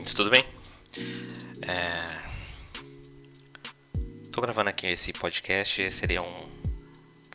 [0.00, 0.42] Ouvintes, tudo bem?
[1.60, 2.12] É...
[4.32, 6.32] Tô gravando aqui esse podcast, seria um,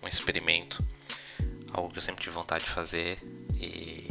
[0.02, 0.80] um experimento,
[1.74, 3.20] algo que eu sempre tive vontade de fazer
[3.60, 4.08] e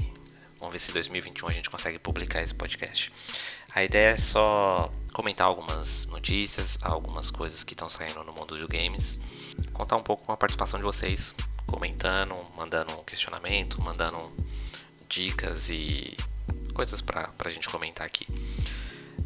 [0.60, 3.12] vamos ver se em 2021 a gente consegue publicar esse podcast.
[3.74, 8.66] A ideia é só comentar algumas notícias, algumas coisas que estão saindo no mundo dos
[8.66, 9.20] games,
[9.72, 11.34] contar um pouco com a participação de vocês,
[11.66, 14.32] comentando, mandando um questionamento, mandando
[15.08, 16.16] dicas e
[16.74, 18.26] coisas pra, pra gente comentar aqui.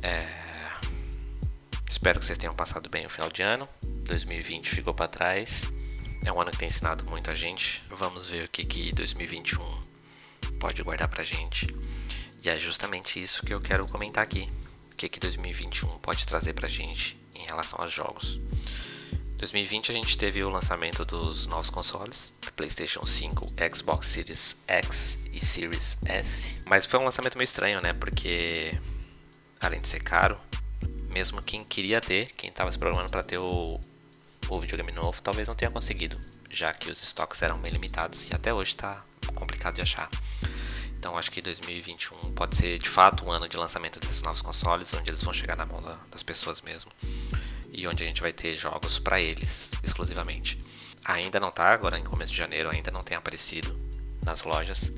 [0.02, 0.48] É...
[1.90, 3.68] Espero que vocês tenham passado bem o final de ano.
[4.04, 5.62] 2020 ficou para trás.
[6.24, 7.82] É um ano que tem ensinado muito a gente.
[7.90, 9.58] Vamos ver o que, que 2021
[10.60, 11.74] pode guardar pra gente.
[12.44, 14.48] E é justamente isso que eu quero comentar aqui.
[14.92, 18.40] O que, que 2021 pode trazer pra gente em relação aos jogos.
[19.38, 25.44] 2020 a gente teve o lançamento dos novos consoles, PlayStation 5, Xbox Series X e
[25.44, 26.56] Series S.
[26.68, 27.92] Mas foi um lançamento meio estranho, né?
[27.92, 28.72] Porque
[29.60, 30.36] além de ser caro,
[31.14, 33.80] mesmo quem queria ter, quem estava se programando para ter o,
[34.48, 36.18] o videogame novo, talvez não tenha conseguido,
[36.50, 39.02] já que os estoques eram bem limitados e até hoje está
[39.34, 40.10] complicado de achar.
[40.98, 44.92] Então acho que 2021 pode ser de fato um ano de lançamento desses novos consoles,
[44.94, 46.90] onde eles vão chegar na mão da, das pessoas mesmo
[47.72, 50.58] e onde a gente vai ter jogos para eles exclusivamente.
[51.04, 53.78] Ainda não tá, agora em começo de janeiro ainda não tem aparecido
[54.24, 54.90] nas lojas,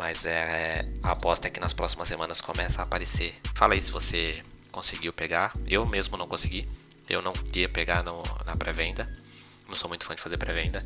[0.00, 3.34] mas é a aposta é que nas próximas semanas começa a aparecer.
[3.54, 5.52] Fala aí se você conseguiu pegar.
[5.66, 6.66] Eu mesmo não consegui.
[7.06, 9.12] Eu não queria pegar no, na pré-venda.
[9.68, 10.82] Não sou muito fã de fazer pré-venda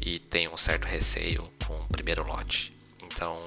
[0.00, 2.74] e tenho um certo receio com o primeiro lote.
[3.02, 3.38] Então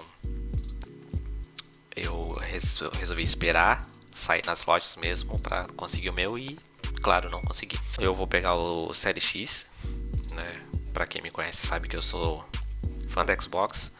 [1.95, 2.31] eu
[2.93, 6.55] resolvi esperar sair nas lojas mesmo para conseguir o meu e
[7.01, 7.79] Claro, não consegui.
[7.97, 9.65] Eu vou pegar o Série X,
[10.33, 10.61] né?
[10.93, 12.45] Pra quem me conhece sabe que eu sou
[13.07, 13.91] fã da Xbox,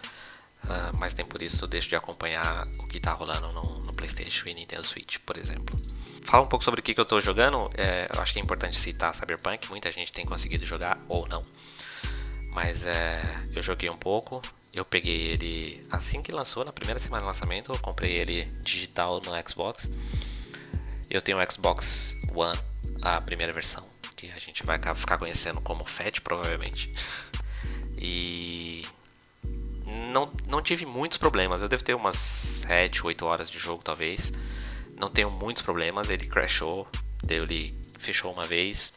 [0.70, 3.92] uh, mas nem por isso eu deixo de acompanhar o que tá rolando no, no
[3.94, 5.76] PlayStation e Nintendo Switch, por exemplo.
[6.24, 7.70] Fala um pouco sobre o que, que eu tô jogando.
[7.74, 9.70] É, eu acho que é importante citar Cyberpunk.
[9.70, 11.42] Muita gente tem conseguido jogar ou não.
[12.52, 13.22] Mas é,
[13.56, 14.42] eu joguei um pouco.
[14.74, 17.72] Eu peguei ele assim que lançou, na primeira semana de lançamento.
[17.72, 19.90] Eu comprei ele digital no Xbox.
[21.10, 22.60] Eu tenho o Xbox One
[23.02, 26.94] a primeira versão, que a gente vai ficar conhecendo como FAT provavelmente.
[27.98, 28.86] E
[30.10, 31.62] não, não tive muitos problemas.
[31.62, 34.32] Eu devo ter umas 7, 8 horas de jogo talvez.
[34.98, 36.10] Não tenho muitos problemas.
[36.10, 36.88] Ele crashou,
[37.28, 38.94] ele fechou uma vez.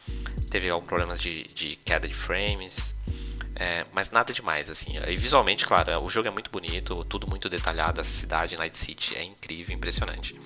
[0.49, 2.93] Teve alguns problemas de, de queda de frames.
[3.55, 4.97] É, mas nada demais, assim.
[5.07, 9.15] E visualmente, claro, o jogo é muito bonito, tudo muito detalhado, a cidade Night City
[9.15, 10.39] é incrível, impressionante.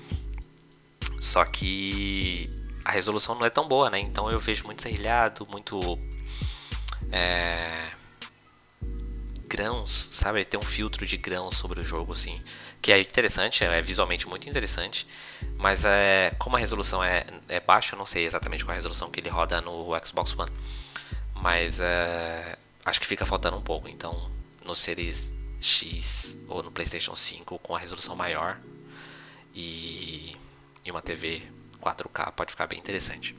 [1.19, 2.49] Só que
[2.83, 3.99] a resolução não é tão boa, né?
[3.99, 5.97] Então eu vejo muito serrilhado, muito.
[7.11, 7.91] É,
[9.47, 10.45] grãos, sabe?
[10.45, 12.41] Tem um filtro de grãos sobre o jogo, assim.
[12.81, 15.07] Que é interessante, é visualmente muito interessante.
[15.57, 19.09] Mas é, como a resolução é, é baixa, eu não sei exatamente qual a resolução
[19.09, 20.51] que ele roda no Xbox One.
[21.33, 23.87] Mas é, acho que fica faltando um pouco.
[23.87, 24.29] Então,
[24.65, 28.59] no Series X ou no PlayStation 5 com a resolução maior
[29.55, 30.37] e,
[30.85, 31.41] e uma TV
[31.81, 33.35] 4K pode ficar bem interessante.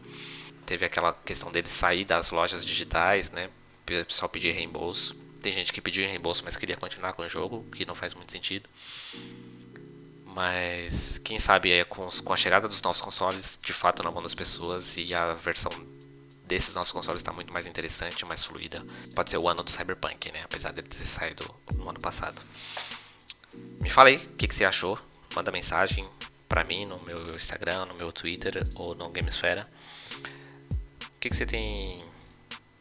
[0.66, 3.48] Teve aquela questão dele sair das lojas digitais, né?
[3.82, 5.16] O pessoal pedir reembolso.
[5.42, 8.32] Tem gente que pediu reembolso, mas queria continuar com o jogo, que não faz muito
[8.32, 8.68] sentido.
[10.24, 14.22] Mas quem sabe é com, com a chegada dos novos consoles, de fato na mão
[14.22, 15.70] das pessoas e a versão
[16.44, 18.84] desses novos consoles está muito mais interessante, mais fluida.
[19.14, 20.42] Pode ser o ano do Cyberpunk, né?
[20.44, 21.44] Apesar de ter saído
[21.76, 22.40] no ano passado.
[23.82, 24.98] Me fala aí o que, que você achou.
[25.34, 26.08] Manda mensagem,
[26.48, 29.68] para mim no meu Instagram, no meu Twitter ou no Gamesfera.
[31.04, 31.98] O que, que você tem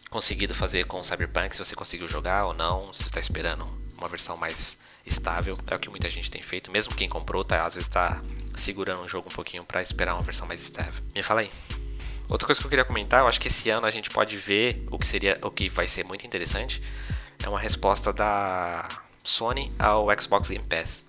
[0.10, 1.54] conseguido fazer com o Cyberpunk?
[1.56, 2.92] Se você conseguiu jogar ou não?
[2.94, 3.66] Se está esperando
[3.98, 5.58] uma versão mais estável?
[5.68, 6.72] É o que muita gente tem feito.
[6.72, 8.22] Mesmo quem comprou, tá, às vezes está
[8.56, 11.04] segurando o jogo um pouquinho para esperar uma versão mais estável.
[11.16, 11.52] Me fala aí.
[12.30, 14.86] Outra coisa que eu queria comentar, eu acho que esse ano a gente pode ver
[14.92, 16.82] o que seria, o que vai ser muito interessante,
[17.42, 18.88] é uma resposta da
[19.24, 21.08] Sony ao Xbox Game Pass.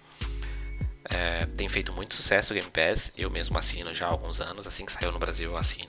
[1.10, 4.66] É, tem feito muito sucesso o Game Pass, eu mesmo assino já há alguns anos,
[4.66, 5.88] assim que saiu no Brasil eu assino.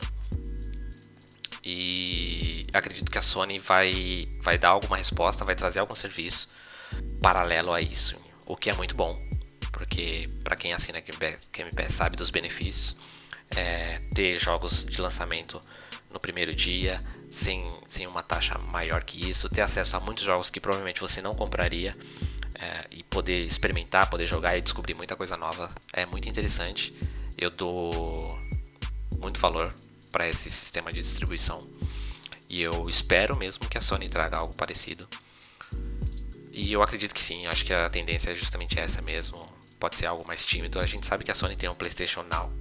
[1.63, 6.49] E acredito que a Sony vai, vai dar alguma resposta, vai trazer algum serviço
[7.21, 9.21] paralelo a isso, o que é muito bom,
[9.71, 12.97] porque para quem assina Game Pass sabe dos benefícios.
[13.55, 15.59] É, ter jogos de lançamento
[16.11, 20.51] no primeiro dia, sem, sem uma taxa maior que isso, ter acesso a muitos jogos
[20.51, 21.91] que provavelmente você não compraria
[22.59, 26.93] é, e poder experimentar, poder jogar e descobrir muita coisa nova é muito interessante.
[27.37, 28.39] Eu dou
[29.19, 29.69] muito valor
[30.11, 31.67] para esse sistema de distribuição
[32.49, 35.07] e eu espero mesmo que a Sony traga algo parecido.
[36.51, 39.37] E eu acredito que sim, acho que a tendência é justamente essa mesmo.
[39.79, 40.79] pode ser algo mais tímido.
[40.79, 42.51] A gente sabe que a Sony tem um PlayStation Now,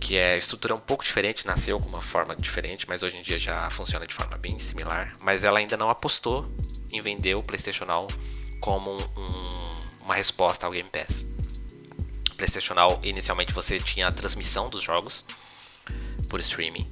[0.00, 3.38] que é estrutura um pouco diferente, nasceu com uma forma diferente, mas hoje em dia
[3.38, 5.06] já funciona de forma bem similar.
[5.22, 6.44] Mas ela ainda não apostou
[6.92, 8.08] em vender o PlayStation Now
[8.60, 11.28] como um, uma resposta ao Game Pass.
[12.36, 15.24] PlayStation Now, inicialmente você tinha a transmissão dos jogos
[16.26, 16.90] por streaming,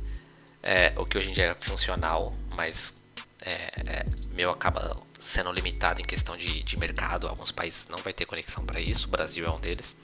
[0.63, 3.05] é, o que hoje em dia é funcional, mas
[3.43, 3.53] é,
[3.87, 4.05] é,
[4.35, 7.29] meu acaba sendo limitado em questão de, de mercado.
[7.29, 9.97] Alguns países não vai ter conexão para isso, o Brasil é um deles.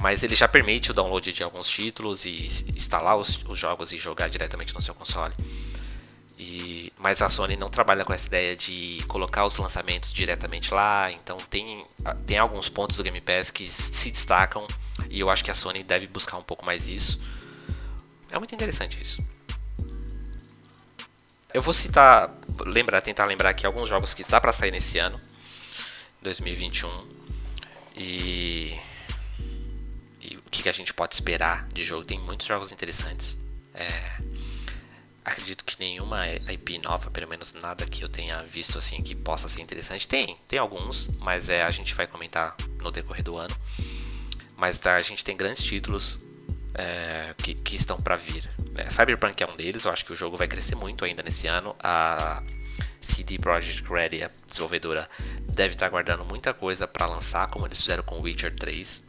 [0.00, 2.46] Mas ele já permite o download de alguns títulos e
[2.76, 5.34] instalar os, os jogos e jogar diretamente no seu console.
[6.38, 11.10] E, mas a Sony não trabalha com essa ideia de colocar os lançamentos diretamente lá,
[11.10, 11.86] então tem,
[12.26, 14.66] tem alguns pontos do Game Pass que se destacam
[15.08, 17.18] e eu acho que a Sony deve buscar um pouco mais isso.
[18.36, 19.26] É muito interessante isso.
[21.54, 22.30] Eu vou citar,
[22.66, 25.16] lembrar, tentar lembrar aqui alguns jogos que tá para sair nesse ano,
[26.20, 26.86] 2021.
[27.96, 28.76] E,
[30.20, 32.04] e o que, que, a gente pode esperar de jogo.
[32.04, 33.40] Tem muitos jogos interessantes.
[33.72, 34.18] É,
[35.24, 39.48] acredito que nenhuma IP nova, pelo menos nada que eu tenha visto assim que possa
[39.48, 40.06] ser interessante.
[40.06, 43.56] Tem, tem alguns, mas é, a gente vai comentar no decorrer do ano.
[44.58, 46.18] Mas tá, a gente tem grandes títulos
[46.78, 48.48] é, que, que, estão para vir.
[48.76, 51.46] É, Cyberpunk é um deles, eu acho que o jogo vai crescer muito ainda nesse
[51.46, 51.74] ano.
[51.80, 52.42] A
[53.00, 55.08] CD Projekt Red, a desenvolvedora,
[55.54, 59.02] deve estar tá guardando muita coisa para lançar, como eles fizeram com Witcher 3.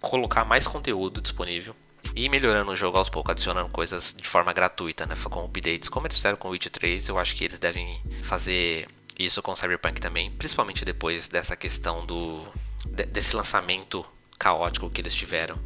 [0.00, 1.74] Colocar mais conteúdo disponível
[2.14, 6.06] e melhorando o jogo aos poucos, adicionando coisas de forma gratuita, né, com updates, como
[6.06, 7.08] eles fizeram com Witcher 3.
[7.08, 8.88] Eu acho que eles devem fazer
[9.18, 12.44] isso com Cyberpunk também, principalmente depois dessa questão do
[12.84, 14.04] desse lançamento
[14.38, 15.56] caótico que eles tiveram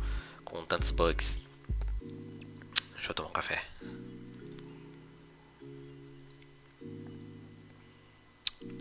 [0.56, 1.38] com tantos bugs.
[2.94, 3.62] Deixa eu tomar um café.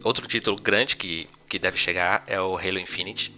[0.03, 3.35] Outro título grande que, que deve chegar é o Halo Infinite.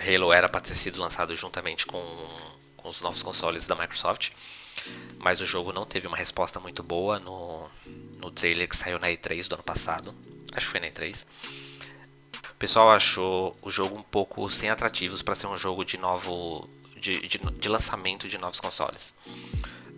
[0.00, 2.02] Halo era para ter sido lançado juntamente com,
[2.76, 4.30] com os novos consoles da Microsoft,
[5.18, 7.68] mas o jogo não teve uma resposta muito boa no,
[8.18, 10.16] no trailer que saiu na E3 do ano passado.
[10.54, 11.24] Acho que foi na E3.
[12.50, 16.68] O pessoal achou o jogo um pouco sem atrativos para ser um jogo de novo
[17.02, 19.12] de, de, de lançamento de novos consoles.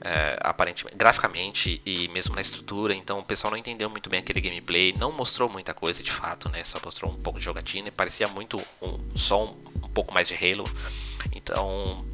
[0.01, 4.41] É, aparentemente, graficamente e mesmo na estrutura, então o pessoal não entendeu muito bem aquele
[4.41, 6.65] gameplay, não mostrou muita coisa de fato, né?
[6.65, 9.51] Só mostrou um pouco de jogatina e parecia muito um, só um,
[9.83, 10.65] um pouco mais de Halo.
[11.33, 12.05] Então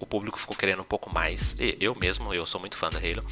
[0.00, 1.56] o público ficou querendo um pouco mais.
[1.80, 3.22] Eu mesmo, eu sou muito fã da Halo.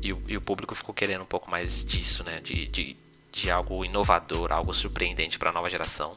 [0.00, 2.40] E o, e o público ficou querendo um pouco mais disso, né?
[2.40, 2.96] De, de,
[3.32, 6.12] de algo inovador, algo surpreendente para a nova geração.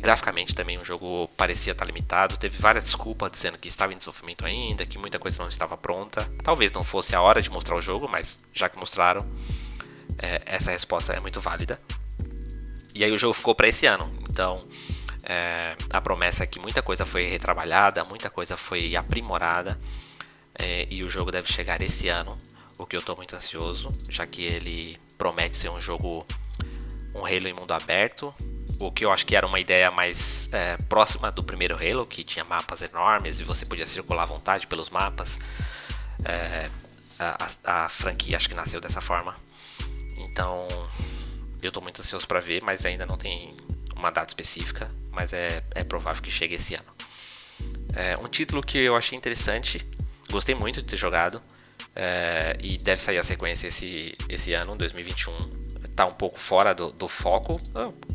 [0.00, 4.46] Graficamente também o jogo parecia estar limitado, teve várias desculpas dizendo que estava em desenvolvimento
[4.46, 6.24] ainda, que muita coisa não estava pronta.
[6.42, 9.20] Talvez não fosse a hora de mostrar o jogo, mas já que mostraram,
[10.18, 11.80] é, essa resposta é muito válida.
[12.94, 14.58] E aí o jogo ficou para esse ano, então
[15.24, 19.78] é, a promessa é que muita coisa foi retrabalhada, muita coisa foi aprimorada
[20.54, 22.36] é, e o jogo deve chegar esse ano,
[22.78, 26.26] o que eu estou muito ansioso, já que ele promete ser um jogo,
[27.14, 28.32] um Halo em mundo aberto,
[28.80, 32.22] o que eu acho que era uma ideia mais é, próxima do primeiro Halo, que
[32.22, 35.38] tinha mapas enormes e você podia circular à vontade pelos mapas.
[36.24, 36.70] É,
[37.18, 39.34] a, a, franquia acho que nasceu dessa forma.
[40.16, 40.68] Então
[41.60, 43.56] eu estou muito ansioso para ver, mas ainda não tem
[43.96, 46.94] uma data específica, mas é, é provável que chegue esse ano.
[47.96, 49.84] É, um título que eu achei interessante,
[50.30, 51.42] gostei muito de ter jogado,
[52.00, 55.58] é, e deve sair a sequência esse, esse ano, 2021
[55.96, 57.60] tá um pouco fora do, do foco,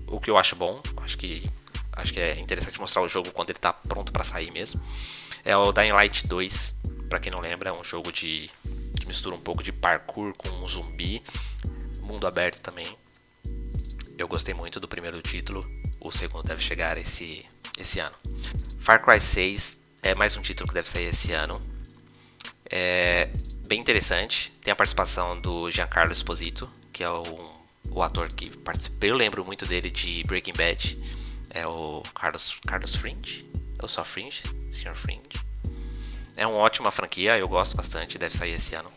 [0.07, 0.81] o que eu acho bom.
[0.97, 1.43] Acho que
[1.91, 4.81] acho que é interessante mostrar o jogo quando ele tá pronto para sair mesmo.
[5.43, 6.75] É o Dying Light 2,
[7.09, 8.49] para quem não lembra, é um jogo de
[8.97, 11.21] que mistura um pouco de parkour com um zumbi,
[11.99, 12.87] mundo aberto também.
[14.17, 17.43] Eu gostei muito do primeiro título, o segundo deve chegar esse
[17.77, 18.15] esse ano.
[18.79, 21.61] Far Cry 6 é mais um título que deve sair esse ano.
[22.71, 23.29] É
[23.73, 27.51] bem interessante, tem a participação do Giancarlo Esposito, que é um
[27.89, 30.99] o ator que participou, eu lembro muito dele de Breaking Bad,
[31.55, 33.49] é o Carlos, Carlos Fringe,
[33.81, 34.95] ou só Fringe, Sr.
[34.95, 35.23] Fringe.
[36.37, 38.91] É uma ótima franquia, eu gosto bastante, deve sair esse ano.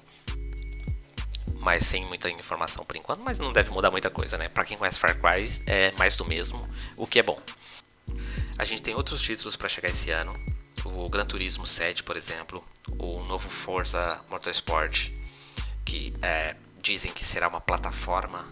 [1.59, 4.47] Mas sem muita informação por enquanto, mas não deve mudar muita coisa, né?
[4.49, 6.59] Pra quem conhece Far Cry, é mais do mesmo,
[6.99, 7.41] o que é bom.
[8.59, 10.35] A gente tem outros títulos para chegar esse ano.
[10.95, 12.65] O Gran Turismo 7, por exemplo,
[12.99, 15.11] o novo Forza Motorsport,
[15.85, 18.47] que é, dizem que será uma plataforma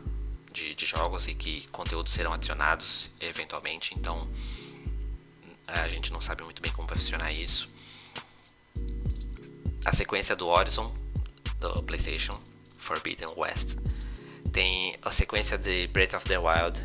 [0.53, 4.29] de, de jogos e que conteúdos serão adicionados eventualmente, então
[5.67, 7.73] a gente não sabe muito bem como vai funcionar isso.
[9.85, 10.93] A sequência do Horizon,
[11.61, 12.35] do PlayStation,
[12.79, 13.77] Forbidden West,
[14.53, 16.83] tem a sequência de Breath of the Wild,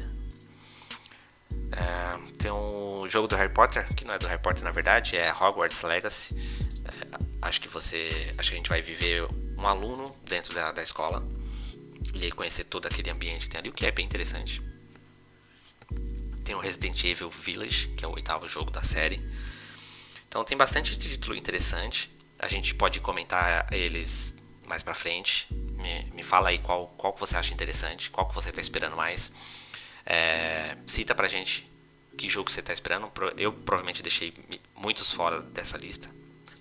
[1.71, 5.17] É, tem um jogo do Harry Potter, que não é do Harry Potter na verdade,
[5.17, 6.35] é Hogwarts Legacy.
[6.85, 8.33] É, acho que você.
[8.38, 11.23] Acho que a gente vai viver um aluno dentro da, da escola
[12.13, 14.61] e aí conhecer todo aquele ambiente que tem ali, o que é bem interessante.
[16.43, 19.21] Tem o Resident Evil Village, que é o oitavo jogo da série.
[20.27, 22.09] Então tem bastante título interessante.
[22.39, 24.33] A gente pode comentar eles
[24.65, 25.47] mais pra frente.
[25.51, 28.95] Me, me fala aí qual, qual que você acha interessante, qual que você tá esperando
[28.95, 29.31] mais.
[30.10, 31.70] É, cita pra gente
[32.18, 33.12] que jogo você tá esperando.
[33.38, 34.34] Eu provavelmente deixei
[34.75, 36.10] muitos fora dessa lista.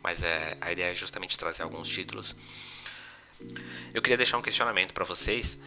[0.02, 2.36] Mas é, a ideia é justamente trazer alguns títulos.
[3.94, 5.58] Eu queria deixar um questionamento para vocês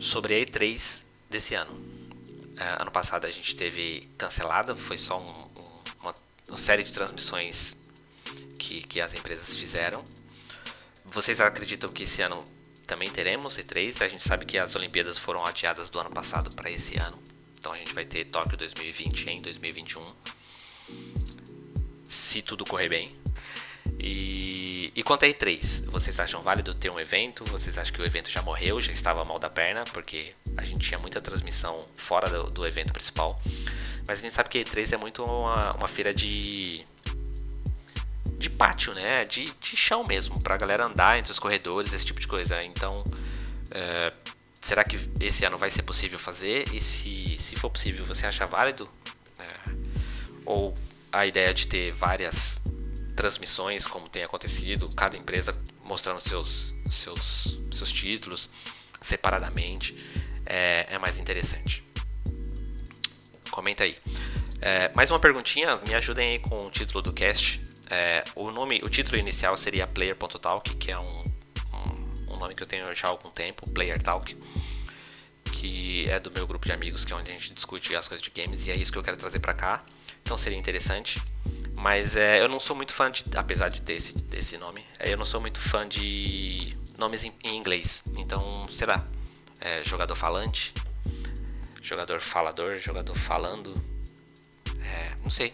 [0.00, 1.78] sobre a E3 desse ano.
[2.56, 6.14] É, ano passado a gente teve cancelada, foi só um, um, uma,
[6.48, 7.76] uma, série de transmissões
[8.58, 10.02] que, que as empresas fizeram.
[11.04, 12.42] Vocês acreditam que esse ano
[12.86, 14.04] também teremos E3?
[14.04, 17.18] A gente sabe que as Olimpíadas foram adiadas do ano passado para esse ano.
[17.58, 20.00] Então a gente vai ter Tóquio 2020 em 2021.
[22.04, 23.16] Se tudo correr bem.
[23.98, 27.44] E, e quanto a E3, vocês acham válido ter um evento?
[27.46, 29.84] Vocês acham que o evento já morreu, já estava mal da perna?
[29.84, 33.40] Porque a gente tinha muita transmissão fora do, do evento principal.
[34.06, 36.86] Mas a gente sabe que a E3 é muito uma, uma feira de.
[38.38, 39.24] De pátio, né?
[39.24, 42.62] De, de chão mesmo, pra galera andar entre os corredores, esse tipo de coisa.
[42.62, 43.02] Então.
[43.72, 44.12] É,
[44.60, 46.64] será que esse ano vai ser possível fazer?
[46.74, 48.88] E se, se for possível, você acha válido?
[49.38, 49.70] É,
[50.44, 50.76] ou
[51.12, 52.60] a ideia de ter várias
[53.14, 58.50] transmissões, como tem acontecido, cada empresa mostrando seus, seus, seus títulos
[59.00, 59.96] separadamente,
[60.46, 61.82] é, é mais interessante.
[63.50, 63.96] Comenta aí.
[64.60, 67.60] É, mais uma perguntinha, me ajudem aí com o título do cast.
[67.88, 71.24] É, o nome, o título inicial seria Player.talk, que é um,
[71.72, 74.36] um, um, nome que eu tenho já há algum tempo, Player Talk,
[75.52, 78.22] que é do meu grupo de amigos, que é onde a gente discute as coisas
[78.22, 79.84] de games, e é isso que eu quero trazer para cá.
[80.22, 81.22] Então seria interessante.
[81.78, 83.24] Mas é, eu não sou muito fã de.
[83.36, 87.56] Apesar de ter esse, nome, é, eu não sou muito fã de nomes em, em
[87.56, 88.02] inglês.
[88.16, 89.06] Então, sei lá.
[89.60, 90.74] É, jogador falante,
[91.82, 93.72] jogador falador, jogador falando.
[94.80, 95.52] É, não sei.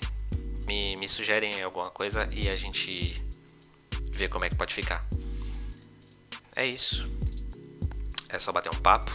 [0.67, 3.23] Me, me sugerem alguma coisa e a gente
[4.11, 5.05] vê como é que pode ficar.
[6.55, 7.09] É isso.
[8.29, 9.11] É só bater um papo.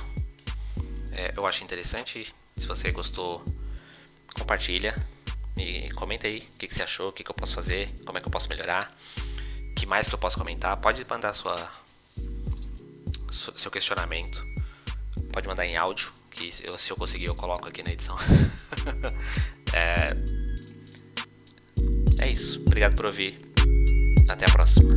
[1.12, 2.34] É, eu acho interessante.
[2.56, 3.44] Se você gostou,
[4.38, 4.94] compartilha.
[5.56, 8.18] Me comenta aí o que, que você achou, o que, que eu posso fazer, como
[8.18, 8.96] é que eu posso melhorar,
[9.72, 10.78] o que mais que eu posso comentar.
[10.78, 11.72] Pode mandar sua,
[13.32, 14.44] seu questionamento.
[15.34, 18.16] Pode mandar em áudio, que eu, se eu conseguir eu coloco aqui na edição.
[19.74, 20.47] é.
[22.68, 23.40] Obrigado por ouvir.
[24.28, 24.94] Até a próxima.